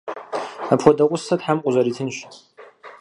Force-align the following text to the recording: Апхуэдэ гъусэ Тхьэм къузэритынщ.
Апхуэдэ 0.73 1.03
гъусэ 1.09 1.35
Тхьэм 1.39 1.57
къузэритынщ. 1.63 2.17